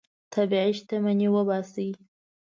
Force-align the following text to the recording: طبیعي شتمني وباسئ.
طبیعي 0.33 0.71
شتمني 0.77 1.27
وباسئ. 1.33 1.89